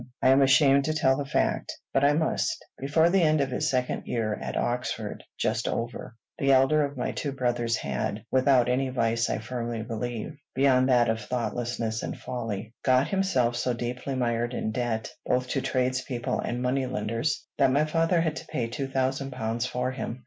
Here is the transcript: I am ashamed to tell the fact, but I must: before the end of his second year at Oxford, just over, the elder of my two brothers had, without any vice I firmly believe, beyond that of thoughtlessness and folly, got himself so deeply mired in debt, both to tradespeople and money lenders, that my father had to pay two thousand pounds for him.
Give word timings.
I 0.19 0.29
am 0.29 0.41
ashamed 0.41 0.83
to 0.85 0.95
tell 0.95 1.15
the 1.15 1.27
fact, 1.27 1.77
but 1.93 2.03
I 2.03 2.13
must: 2.13 2.65
before 2.79 3.11
the 3.11 3.21
end 3.21 3.39
of 3.39 3.51
his 3.51 3.69
second 3.69 4.07
year 4.07 4.33
at 4.41 4.57
Oxford, 4.57 5.23
just 5.37 5.67
over, 5.67 6.15
the 6.39 6.51
elder 6.51 6.83
of 6.83 6.97
my 6.97 7.11
two 7.11 7.31
brothers 7.31 7.75
had, 7.77 8.23
without 8.31 8.67
any 8.67 8.89
vice 8.89 9.29
I 9.29 9.37
firmly 9.37 9.83
believe, 9.83 10.31
beyond 10.55 10.89
that 10.89 11.07
of 11.07 11.21
thoughtlessness 11.21 12.01
and 12.01 12.17
folly, 12.17 12.73
got 12.83 13.09
himself 13.09 13.55
so 13.55 13.73
deeply 13.75 14.15
mired 14.15 14.55
in 14.55 14.71
debt, 14.71 15.13
both 15.23 15.47
to 15.49 15.61
tradespeople 15.61 16.39
and 16.39 16.63
money 16.63 16.87
lenders, 16.87 17.45
that 17.59 17.71
my 17.71 17.85
father 17.85 18.21
had 18.21 18.35
to 18.37 18.47
pay 18.47 18.65
two 18.67 18.87
thousand 18.87 19.29
pounds 19.29 19.67
for 19.67 19.91
him. 19.91 20.19